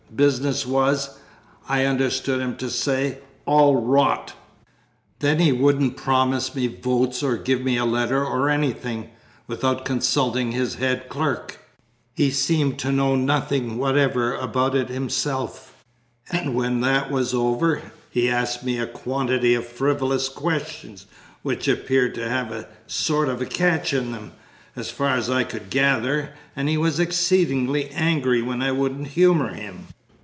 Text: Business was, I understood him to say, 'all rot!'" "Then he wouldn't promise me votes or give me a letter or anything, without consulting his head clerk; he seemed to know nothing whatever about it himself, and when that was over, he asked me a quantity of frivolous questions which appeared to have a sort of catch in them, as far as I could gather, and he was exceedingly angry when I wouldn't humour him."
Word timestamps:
Business 0.13 0.67
was, 0.67 1.17
I 1.69 1.85
understood 1.85 2.41
him 2.41 2.57
to 2.57 2.69
say, 2.69 3.19
'all 3.45 3.81
rot!'" 3.81 4.33
"Then 5.19 5.39
he 5.39 5.53
wouldn't 5.53 5.95
promise 5.95 6.53
me 6.53 6.67
votes 6.67 7.23
or 7.23 7.37
give 7.37 7.61
me 7.61 7.77
a 7.77 7.85
letter 7.85 8.21
or 8.23 8.49
anything, 8.49 9.09
without 9.47 9.85
consulting 9.85 10.51
his 10.51 10.75
head 10.75 11.07
clerk; 11.07 11.59
he 12.13 12.29
seemed 12.29 12.77
to 12.79 12.91
know 12.91 13.15
nothing 13.15 13.77
whatever 13.77 14.35
about 14.35 14.75
it 14.75 14.89
himself, 14.89 15.77
and 16.29 16.53
when 16.55 16.81
that 16.81 17.09
was 17.09 17.33
over, 17.33 17.81
he 18.09 18.29
asked 18.29 18.65
me 18.65 18.77
a 18.77 18.85
quantity 18.87 19.53
of 19.55 19.65
frivolous 19.65 20.27
questions 20.27 21.05
which 21.41 21.69
appeared 21.69 22.13
to 22.15 22.27
have 22.29 22.51
a 22.51 22.67
sort 22.85 23.29
of 23.29 23.49
catch 23.49 23.93
in 23.93 24.11
them, 24.11 24.33
as 24.75 24.89
far 24.89 25.15
as 25.15 25.29
I 25.29 25.45
could 25.45 25.69
gather, 25.69 26.31
and 26.53 26.67
he 26.67 26.75
was 26.75 26.99
exceedingly 26.99 27.87
angry 27.91 28.41
when 28.41 28.61
I 28.61 28.73
wouldn't 28.73 29.07
humour 29.07 29.53
him." 29.53 29.87